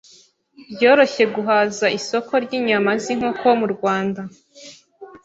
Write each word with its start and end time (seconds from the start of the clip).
byoroshye 0.73 1.23
guhaza 1.35 1.85
isoko 1.99 2.31
ry’inyama 2.43 2.91
z’inkoko 3.03 3.47
mu 3.59 3.67
Rwanda. 3.75 4.21